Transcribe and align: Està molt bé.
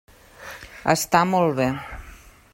Està 0.93 1.21
molt 1.35 1.55
bé. 1.61 1.71